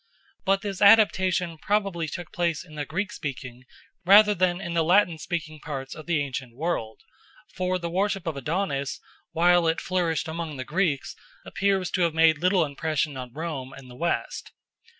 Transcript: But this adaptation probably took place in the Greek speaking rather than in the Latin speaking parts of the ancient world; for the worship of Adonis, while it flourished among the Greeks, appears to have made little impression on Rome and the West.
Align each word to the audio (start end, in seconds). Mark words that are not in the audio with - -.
But 0.45 0.63
this 0.63 0.81
adaptation 0.81 1.59
probably 1.59 2.07
took 2.07 2.33
place 2.33 2.65
in 2.65 2.73
the 2.73 2.87
Greek 2.87 3.11
speaking 3.11 3.65
rather 4.03 4.33
than 4.33 4.59
in 4.59 4.73
the 4.73 4.83
Latin 4.83 5.19
speaking 5.19 5.59
parts 5.59 5.93
of 5.93 6.07
the 6.07 6.23
ancient 6.23 6.55
world; 6.55 7.01
for 7.53 7.77
the 7.77 7.87
worship 7.87 8.25
of 8.25 8.35
Adonis, 8.35 8.99
while 9.31 9.67
it 9.67 9.79
flourished 9.79 10.27
among 10.27 10.57
the 10.57 10.65
Greeks, 10.65 11.15
appears 11.45 11.91
to 11.91 12.01
have 12.01 12.15
made 12.15 12.39
little 12.41 12.65
impression 12.65 13.15
on 13.15 13.31
Rome 13.33 13.73
and 13.73 13.91
the 13.91 13.95
West. 13.95 14.51